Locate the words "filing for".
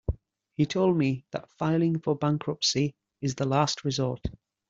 1.59-2.15